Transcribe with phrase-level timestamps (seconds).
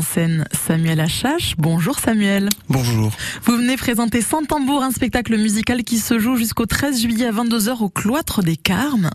[0.00, 1.56] en scène Samuel Achache.
[1.58, 2.48] Bonjour Samuel.
[2.70, 3.12] Bonjour.
[3.44, 7.32] Vous venez présenter Sans tambour, un spectacle musical qui se joue jusqu'au 13 juillet à
[7.32, 9.10] 22h au cloître des Carmes.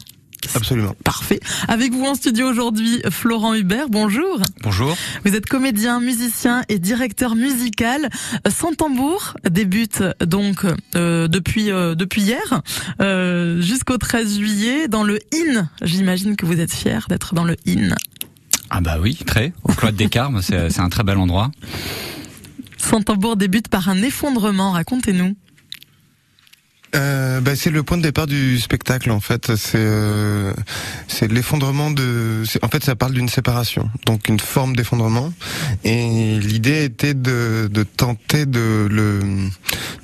[0.53, 0.95] Absolument.
[1.03, 1.39] Parfait.
[1.67, 3.89] Avec vous en studio aujourd'hui, Florent Hubert.
[3.89, 4.39] Bonjour.
[4.61, 4.95] Bonjour.
[5.25, 8.09] Vous êtes comédien, musicien et directeur musical.
[8.47, 12.61] Sans tambour débute donc euh, depuis euh, depuis hier
[13.01, 15.67] euh, jusqu'au 13 juillet dans le IN.
[15.81, 17.95] J'imagine que vous êtes fier d'être dans le IN.
[18.69, 19.53] Ah bah oui, très.
[19.63, 21.51] Au cloître des Carmes, c'est un très bel endroit.
[22.77, 24.71] Sans tambour débute par un effondrement.
[24.71, 25.35] Racontez-nous.
[26.95, 29.55] Euh, bah, c'est le point de départ du spectacle en fait.
[29.55, 30.53] C'est euh,
[31.07, 32.43] c'est l'effondrement de.
[32.61, 35.33] En fait, ça parle d'une séparation, donc une forme d'effondrement.
[35.83, 39.19] Et l'idée était de, de tenter de le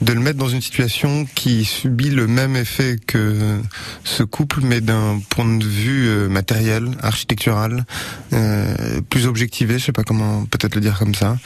[0.02, 3.60] de le mettre dans une situation qui subit le même effet que
[4.04, 7.86] ce couple, mais d'un point de vue euh, matériel, architectural,
[8.34, 9.78] euh, plus objectivé.
[9.78, 11.38] Je sais pas comment peut-être le dire comme ça.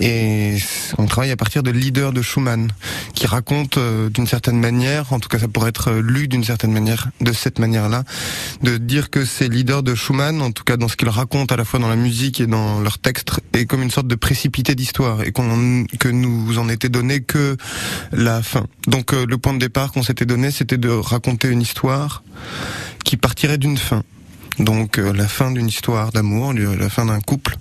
[0.00, 0.56] Et
[0.96, 2.68] on travaille à partir de leaders de Schumann
[3.14, 6.72] qui raconte euh, d'une certaine manière en tout cas ça pourrait être lu d'une certaine
[6.72, 8.04] manière, de cette manière-là,
[8.62, 11.56] de dire que ces leaders de Schumann, en tout cas dans ce qu'ils racontent à
[11.56, 14.74] la fois dans la musique et dans leur texte, est comme une sorte de précipité
[14.74, 17.56] d'histoire et qu'on que nous en était donné que
[18.12, 18.66] la fin.
[18.86, 22.22] Donc euh, le point de départ qu'on s'était donné, c'était de raconter une histoire
[23.04, 24.02] qui partirait d'une fin.
[24.58, 27.56] Donc euh, la fin d'une histoire d'amour, la fin d'un couple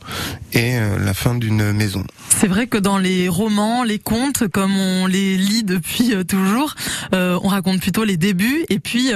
[0.54, 2.04] et euh, la fin d'une maison.
[2.30, 6.76] C'est vrai que dans les romans, les contes, comme on les lit depuis euh, toujours,
[7.12, 9.12] on raconte plutôt les débuts et puis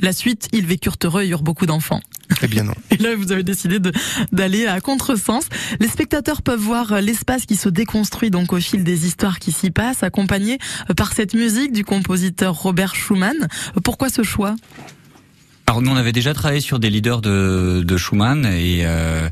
[0.00, 2.00] la suite, ils vécurent heureux et eurent beaucoup d'enfants.
[2.42, 2.74] Eh bien non.
[2.90, 3.78] Et là, vous avez décidé
[4.32, 5.48] d'aller à contresens.
[5.80, 9.70] Les spectateurs peuvent voir l'espace qui se déconstruit donc au fil des histoires qui s'y
[9.70, 10.58] passent, accompagné
[10.96, 13.48] par cette musique du compositeur Robert Schumann.
[13.82, 14.54] Pourquoi ce choix?
[15.68, 19.28] Alors nous on avait déjà travaillé sur des leaders de, de Schumann et, euh,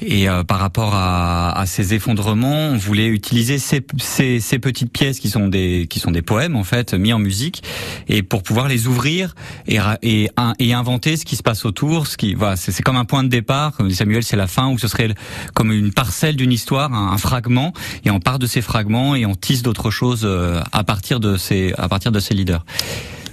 [0.00, 4.90] et euh, par rapport à, à, ces effondrements, on voulait utiliser ces, ces, ces, petites
[4.90, 7.62] pièces qui sont des qui sont des poèmes en fait mis en musique
[8.08, 9.34] et pour pouvoir les ouvrir
[9.68, 12.06] et, et, et inventer ce qui se passe autour.
[12.06, 13.76] Ce qui voilà, c'est comme un point de départ.
[13.76, 15.10] Comme dit Samuel, c'est la fin où ce serait
[15.52, 17.74] comme une parcelle d'une histoire, un, un, fragment
[18.06, 21.36] et on part de ces fragments et on tisse d'autres choses euh, à partir de
[21.36, 22.64] ces à partir de ces leaders.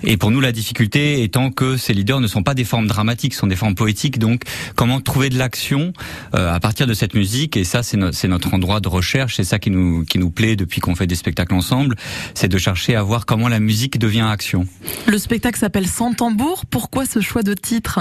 [0.03, 3.33] Et pour nous, la difficulté étant que ces leaders ne sont pas des formes dramatiques,
[3.33, 4.19] sont des formes poétiques.
[4.19, 4.43] Donc,
[4.75, 5.93] comment trouver de l'action
[6.35, 7.57] euh, à partir de cette musique?
[7.57, 9.35] Et ça, c'est notre endroit de recherche.
[9.35, 11.95] C'est ça qui nous qui nous plaît depuis qu'on fait des spectacles ensemble.
[12.33, 14.67] C'est de chercher à voir comment la musique devient action.
[15.07, 16.65] Le spectacle s'appelle Sans tambour.
[16.65, 17.99] Pourquoi ce choix de titre?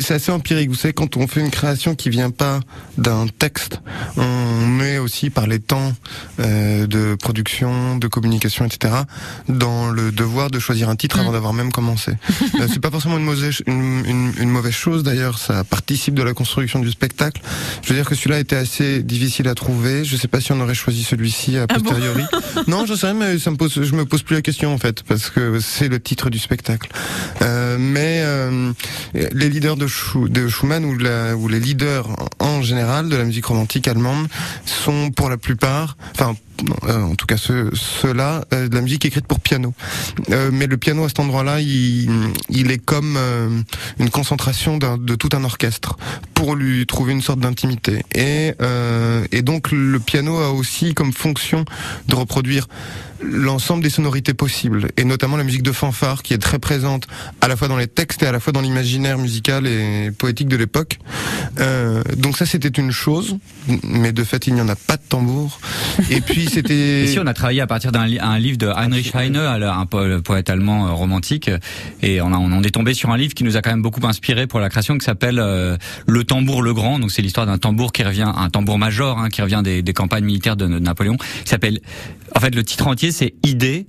[0.00, 0.68] C'est assez empirique.
[0.68, 2.60] Vous savez, quand on fait une création qui vient pas
[2.96, 3.80] d'un texte,
[4.16, 5.92] on met aussi par les temps
[6.40, 8.94] euh, de production, de communication, etc.,
[9.48, 11.32] dans le devoir de choisir un titre avant mm.
[11.32, 12.12] d'avoir même commencé.
[12.60, 15.38] euh, c'est pas forcément une mauvaise, une, une, mauvaise chose d'ailleurs.
[15.38, 17.40] Ça participe de la construction du spectacle.
[17.82, 20.04] Je veux dire que celui-là était assez difficile à trouver.
[20.04, 22.24] Je sais pas si on aurait choisi celui-ci a ah posteriori.
[22.66, 24.78] non, je sais rien, mais ça me pose, je me pose plus la question en
[24.78, 26.90] fait, parce que c'est le titre du spectacle.
[27.42, 28.72] Euh, mais euh,
[29.14, 32.08] les leaders de, Schumann ou, les leaders
[32.38, 34.28] en général de la musique romantique allemande
[34.64, 36.36] sont pour la plupart, enfin
[36.82, 39.74] en tout cas ceux-là, euh, de la musique écrite pour piano.
[40.30, 43.18] Euh, mais le piano à cet endroit-là, il, est comme
[43.98, 45.96] une concentration de tout un orchestre
[46.34, 48.02] pour lui trouver une sorte d'intimité.
[48.14, 48.54] Et,
[49.42, 51.64] donc le piano a aussi comme fonction
[52.08, 52.66] de reproduire
[53.20, 57.06] l'ensemble des sonorités possibles, et notamment la musique de fanfare qui est très présente
[57.40, 60.48] à la fois dans les textes et à la fois dans l'imaginaire musical et poétique
[60.48, 60.98] de l'époque.
[61.58, 63.36] Euh, donc ça c'était une chose,
[63.82, 65.60] mais de fait il n'y en a pas de tambour.
[66.10, 67.04] Et puis c'était...
[67.04, 70.92] Ici on a travaillé à partir d'un livre de Heinrich Heine, un poète allemand euh,
[70.92, 71.50] romantique,
[72.02, 74.04] et on, a, on est tombé sur un livre qui nous a quand même beaucoup
[74.06, 75.76] inspiré pour la création, qui s'appelle euh,
[76.06, 76.98] Le tambour le grand.
[76.98, 79.92] Donc c'est l'histoire d'un tambour qui revient, un tambour major hein, qui revient des, des
[79.92, 81.80] campagnes militaires de, de Napoléon, qui s'appelle,
[82.34, 83.86] en fait le titre entier c'est idée.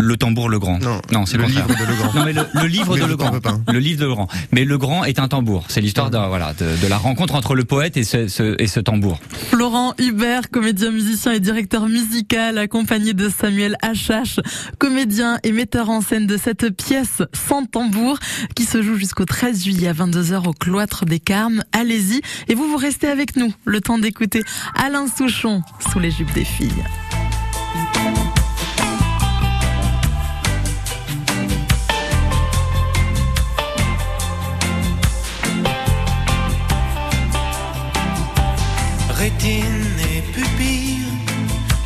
[0.00, 0.78] Le tambour le grand.
[0.78, 2.12] Non, non c'est le livre de Legrand.
[2.14, 3.32] Non mais le, livre de Legrand.
[3.72, 4.28] Le livre de Legrand.
[4.52, 5.64] Mais le grand est un tambour.
[5.68, 9.18] C'est l'histoire de voilà de, la rencontre entre le poète et ce, et ce tambour.
[9.50, 14.40] Florent Hubert, comédien, musicien et directeur musical, accompagné de Samuel Hachache,
[14.78, 18.18] comédien et metteur en scène de cette pièce sans tambour
[18.54, 21.64] qui se joue jusqu'au 13 juillet à 22h au cloître des Carmes.
[21.72, 24.42] Allez-y et vous vous restez avec nous le temps d'écouter
[24.74, 26.84] Alain Souchon sous les jupes des filles.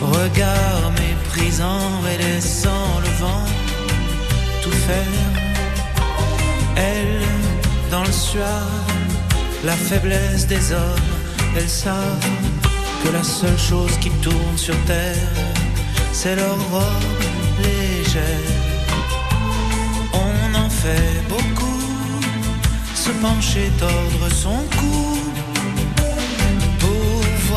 [0.00, 3.44] regard méprisant et laissant le vent
[4.62, 5.42] tout faire.
[6.76, 7.26] Elles,
[7.90, 8.62] dans le soir,
[9.64, 11.12] la faiblesse des hommes,
[11.56, 12.26] elles savent
[13.04, 15.32] que la seule chose qui tourne sur terre,
[16.12, 17.22] c'est leur robe
[17.62, 18.54] légère.
[20.12, 21.82] On en fait beaucoup,
[22.94, 25.18] se pencher, tordre son cou,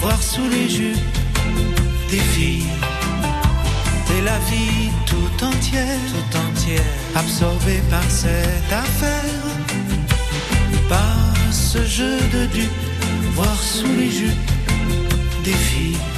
[0.00, 1.16] voir sous les jupes
[2.10, 2.72] des filles.
[4.16, 9.44] Et la vie tout entière, tout entière, absorbée par cette affaire,
[10.88, 12.84] par ce jeu de dupes,
[13.34, 14.50] voir sous les jupes
[15.44, 16.17] des filles.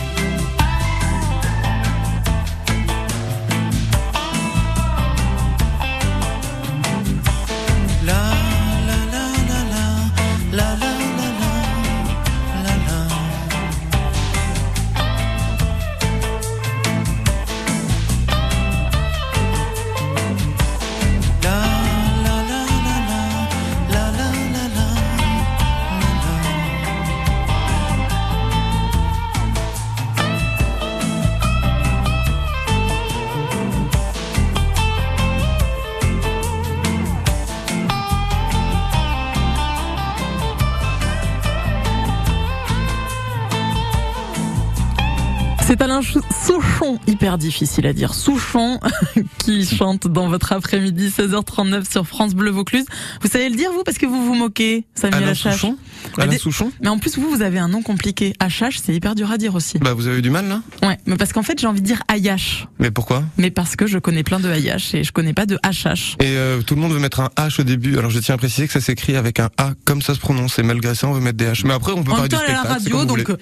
[46.01, 48.81] Alain Souchon, hyper difficile à dire, Souchon,
[49.45, 52.85] qui chante dans votre après-midi 16h39 sur France Bleu Vaucluse.
[53.21, 55.35] Vous savez le dire vous parce que vous vous moquez, Samuel Alain.
[55.35, 55.77] Souchon
[56.17, 58.33] Mais Alain Souchon Mais en plus vous, vous avez un nom compliqué.
[58.41, 59.79] Achache, c'est hyper dur à dire aussi.
[59.79, 61.87] Bah vous avez eu du mal là Ouais, mais parce qu'en fait j'ai envie de
[61.87, 65.35] dire Ayash, Mais pourquoi mais parce que je connais plein de Ayash et je connais
[65.35, 66.17] pas de Achache.
[66.21, 67.99] Et euh, tout le monde veut mettre un H au début.
[67.99, 70.59] Alors je tiens à préciser que ça s'écrit avec un A comme ça se prononce.
[70.59, 71.63] Et malgré ça, on veut mettre des H.
[71.67, 73.29] Mais après, on peut En parler du à la radio, donc.
[73.29, 73.37] euh,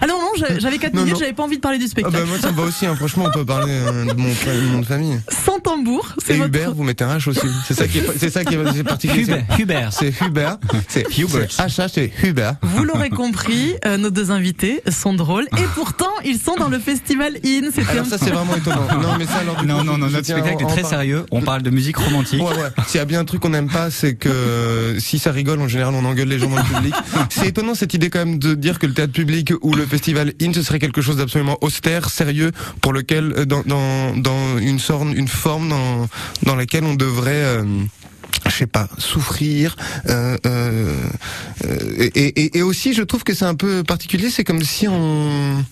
[0.00, 2.16] Alors non, j'avais- j'avais 4 Non, minutes, j'avais pas envie de parler du Ah spectacle.
[2.16, 2.86] bah moi ça me va aussi.
[2.86, 2.94] Hein.
[2.96, 5.20] Franchement, on peut parler euh, de mon, de mon famille.
[5.44, 6.48] Sans tambour, c'est Et votre.
[6.48, 7.46] Hubert, vous mettez un H aussi.
[7.66, 9.36] C'est ça qui est, c'est ça qui est, c'est particulier.
[9.58, 9.92] Hubert.
[9.92, 10.58] C'est Hubert.
[10.88, 11.48] C'est Hubert.
[11.58, 12.54] HH, c'est Hubert.
[12.62, 16.78] Vous l'aurez compris, euh, nos deux invités sont drôles et pourtant ils sont dans le
[16.78, 17.70] festival In.
[17.74, 18.86] C'était Alors un- ça c'est vraiment étonnant.
[19.02, 21.24] Non mais ça alors du Non, coup, non, non, notre spectacle en- est très sérieux.
[21.30, 22.40] On parle de musique romantique.
[22.40, 22.68] Ouais, ouais.
[22.86, 25.60] S'il y a bien un truc qu'on n'aime pas, c'est que euh, si ça rigole,
[25.60, 26.94] en général, on engueule les gens dans le public.
[27.30, 30.32] C'est étonnant cette idée quand même de dire que le théâtre public ou le festival
[30.40, 34.78] IN, ce serait quelque chose d'absolument austère, sérieux, pour lequel, euh, dans, dans, dans une
[34.78, 36.08] sorte, une forme dans,
[36.42, 37.64] dans laquelle on devrait euh,
[38.46, 39.76] je sais pas, souffrir.
[40.08, 40.94] Euh, euh,
[41.98, 44.30] et, et, et, aussi, je trouve que c'est un peu particulier.
[44.30, 45.64] C'est comme si on,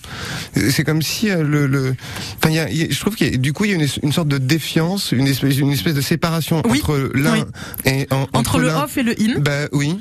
[0.71, 1.95] c'est comme si le, le,
[2.37, 4.13] enfin, y a, y a, je trouve qu'il du coup, il y a une, une,
[4.13, 7.45] sorte de défiance, une espèce, une espèce de séparation oui, entre l'un oui.
[7.85, 9.39] et en, entre, entre, le off et le in.
[9.41, 9.99] Bah oui.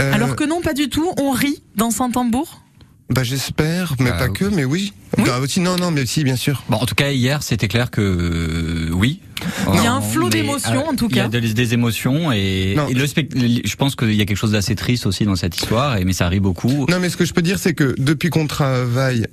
[0.00, 1.12] Euh, Alors que non, pas du tout.
[1.18, 2.63] On rit dans Saint-Tambour.
[3.10, 4.32] Bah j'espère, mais Bah, pas oui.
[4.32, 4.92] que, mais oui.
[5.18, 5.24] Oui.
[5.26, 6.62] Bah, aussi, non, non, mais si, bien sûr.
[6.70, 9.20] Bon, en tout cas, hier, c'était clair que euh, oui.
[9.74, 11.28] Il y a un Euh, flot d'émotions, en tout Il y a cas.
[11.28, 12.88] des, des émotions et, Non.
[12.88, 15.54] et le spect- je pense qu'il y a quelque chose d'assez triste aussi dans cette
[15.56, 16.86] histoire, et, mais ça rit beaucoup.
[16.88, 19.26] Non, mais ce que je peux dire, c'est que depuis qu'on travaille,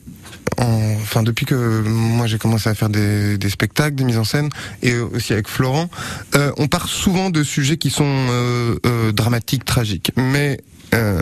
[0.57, 0.65] en,
[1.01, 4.49] enfin depuis que moi j'ai commencé à faire des, des spectacles, des mises en scène,
[4.83, 5.89] et aussi avec Florent,
[6.35, 10.11] euh, on part souvent de sujets qui sont euh, euh, dramatiques, tragiques.
[10.17, 10.59] Mais
[10.93, 11.21] euh,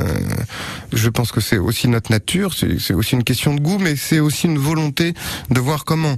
[0.93, 4.19] je pense que c'est aussi notre nature, c'est aussi une question de goût, mais c'est
[4.19, 5.13] aussi une volonté
[5.49, 6.15] de voir comment,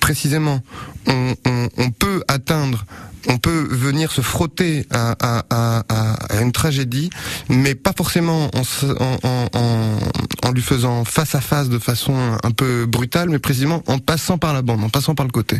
[0.00, 0.60] précisément,
[1.06, 2.84] on, on, on peut atteindre
[3.28, 5.84] on peut venir se frotter à, à, à,
[6.28, 7.10] à, une tragédie,
[7.48, 8.62] mais pas forcément en,
[9.00, 9.98] en, en,
[10.42, 14.38] en lui faisant face à face de façon un peu brutale, mais précisément en passant
[14.38, 15.58] par la bande, en passant par le côté.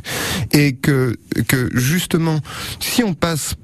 [0.52, 1.16] Et que,
[1.48, 2.40] que justement,
[2.80, 3.54] si on passe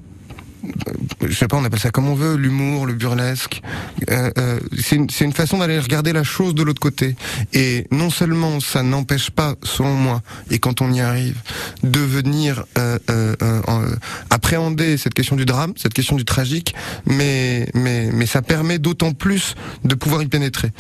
[1.23, 3.63] je sais pas, on appelle ça comme on veut, l'humour, le burlesque.
[4.11, 7.17] Euh, euh, c'est une, une façon d'aller regarder la chose de l'autre côté.
[7.53, 11.37] Et non seulement ça n'empêche pas, selon moi, et quand on y arrive,
[11.83, 13.95] de venir euh, euh, euh, euh,
[14.31, 16.75] appréhender cette question du drame, cette question du tragique,
[17.07, 20.73] mais mais mais ça permet d'autant plus de pouvoir y pénétrer.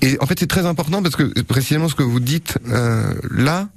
[0.00, 2.58] Et en fait, c'est très important parce que précisément ce que vous dites
[3.30, 3.68] là,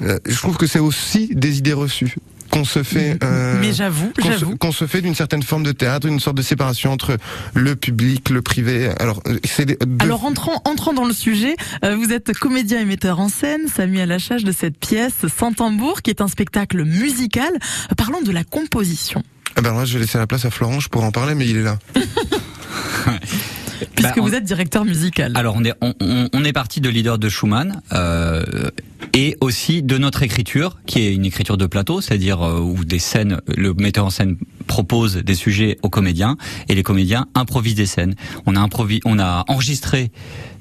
[0.00, 2.16] je trouve que c'est aussi des idées reçues
[2.54, 3.18] qu'on se fait.
[3.24, 6.42] euh, Mais j'avoue, qu'on qu'on se fait d'une certaine forme de théâtre, une sorte de
[6.42, 7.16] séparation entre
[7.54, 8.90] le public, le privé.
[9.00, 11.56] Alors, c'est des- deux- Alors entrons, entrons dans le sujet.
[11.84, 16.10] Euh, vous êtes comédien et metteur en scène, Samuel Achage de cette pièce Saint-Tambour, qui
[16.10, 17.50] est un spectacle musical.
[17.96, 19.22] Parlons de la composition,
[19.56, 21.34] Ah ben alors là, je vais laisser la place à Florent, je pourrais en parler,
[21.34, 21.78] mais il est là.
[23.94, 25.32] puisque Bah, on- vous êtes directeur musical.
[25.34, 28.42] Alors on est on, on- on est parti de leader de Schumann euh,
[29.12, 32.98] et aussi de notre écriture qui est une écriture de plateau, c'est-à-dire euh, où des
[32.98, 36.36] scènes, le metteur en scène propose des sujets aux comédiens
[36.68, 38.14] et les comédiens improvisent des scènes.
[38.46, 38.66] On a
[39.04, 40.10] on a enregistré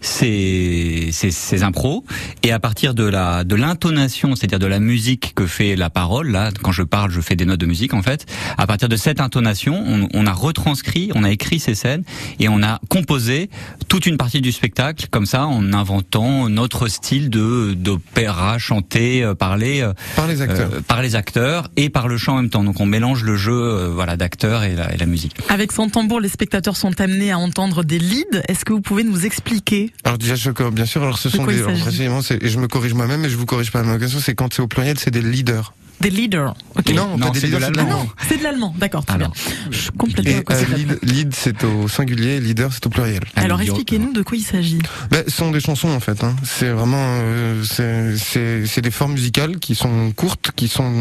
[0.04, 2.04] ces, ces, ces impros
[2.44, 6.30] et à partir de la de l'intonation, c'est-à-dire de la musique que fait la parole
[6.30, 8.26] là, quand je parle, je fais des notes de musique en fait.
[8.58, 12.04] À partir de cette intonation, on, on a retranscrit, on a écrit ces scènes
[12.40, 13.50] et on a composé
[13.88, 19.36] toute une partie du spectacle comme ça en inventant notre style de d'opéra chanté, euh,
[19.36, 20.70] parlé euh, Par les acteurs.
[20.74, 22.64] euh, par les acteurs et par le chant en même temps.
[22.64, 25.36] Donc on mélange le jeu euh, voilà d'acteurs et la, et la musique.
[25.50, 28.42] Avec Saint-Tambour, les spectateurs sont amenés à entendre des leads.
[28.48, 31.46] Est-ce que vous pouvez nous expliquer Alors déjà, je, bien sûr, alors ce De sont
[31.46, 33.84] des, alors, précisément, c'est- et je me corrige moi-même, et je vous corrige pas à
[33.84, 35.74] ma question, c'est quand c'est au pluriel, c'est des leaders.
[36.02, 36.54] Des leaders.
[36.76, 36.90] Ok.
[36.94, 38.06] Non, Non, pas des c'est de l'allemand.
[38.18, 38.76] Ah c'est de l'allemand.
[38.78, 39.32] D'accord, très Alors.
[39.32, 39.42] bien.
[39.72, 43.22] Je suis complètement Et euh, lead, lead, c'est au singulier, leader c'est au pluriel.
[43.38, 44.80] Alors Allez, expliquez-nous de quoi il s'agit.
[45.12, 46.22] Ben, ce sont des chansons en fait.
[46.26, 46.36] Hein.
[46.44, 50.92] C'est vraiment, euh, c'est- c'est c'est des formes musicales qui sont courtes, qui sont,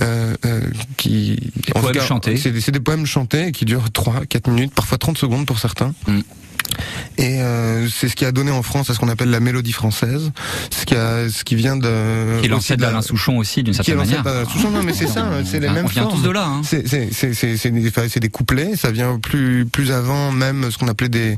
[0.00, 0.60] euh, euh,
[0.96, 2.36] qui, en poèmes cas, chantés.
[2.38, 5.60] C'est des, c'est des poèmes chantés qui durent 3, 4 minutes, parfois 30 secondes pour
[5.60, 5.94] certains.
[6.08, 6.20] Mm.
[7.18, 9.72] Et euh, c'est ce qui a donné en France à ce qu'on appelle la mélodie
[9.72, 10.30] française,
[10.70, 13.62] ce qui a, ce qui vient de Qui est l'ancêtre de la- d'Alain Souchon aussi
[13.62, 14.22] d'une qui est certaine manière.
[14.22, 14.70] d'Alain Souchon.
[14.70, 16.16] Non, mais c'est ça, hein, c'est les On mêmes vient formes.
[16.16, 16.46] tous de là.
[16.46, 16.62] Hein.
[16.64, 18.76] C'est des, couplets.
[18.76, 21.36] Ça vient plus plus avant même ce qu'on appelait des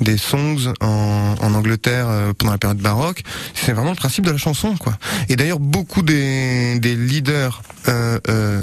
[0.00, 3.22] des songs en, en Angleterre euh, pendant la période baroque.
[3.54, 4.96] C'est vraiment le principe de la chanson quoi.
[5.28, 8.62] Et d'ailleurs beaucoup des des leaders euh, euh,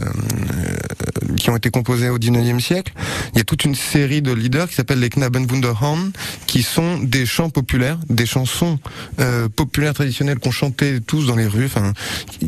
[1.37, 2.93] qui ont été composés au 19e siècle,
[3.33, 6.11] il y a toute une série de leaders qui s'appellent les Knabenwunderhorn
[6.47, 8.79] qui sont des chants populaires, des chansons
[9.19, 11.93] euh, populaires traditionnelles qu'on chantait tous dans les rues, enfin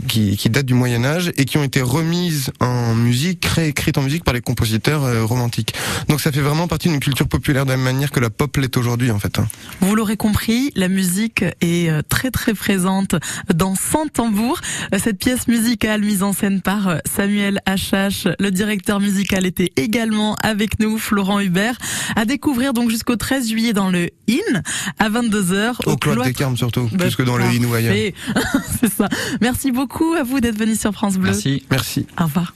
[0.08, 4.24] qui, datent du Moyen Âge et qui ont été remises en musique, réécrites en musique
[4.24, 5.74] par les compositeurs euh, romantiques.
[6.08, 8.56] Donc ça fait vraiment partie d'une culture populaire de la même manière que la pop
[8.58, 9.40] l'est aujourd'hui en fait.
[9.40, 9.48] hein.
[9.82, 13.16] Vous l'aurez compris, la musique est euh, très très présente
[13.54, 14.62] dans Saint-Tambour.
[14.94, 20.36] Euh, Cette pièce musicale mise en scène par Samuel Hachache, le directeur musical était également
[20.42, 21.78] avec nous, Florent Hubert,
[22.16, 24.62] à découvrir donc jusqu'au 13 juillet dans le IN
[25.00, 27.94] à 22h Au Cloître des Carmes surtout, plus que dans le Inn ou ailleurs.
[28.80, 29.10] C'est ça.
[29.42, 31.32] Merci beaucoup à vous d'être venu sur France Bleu.
[31.32, 31.64] Merci.
[31.70, 32.08] Merci.
[32.20, 32.54] Au revoir.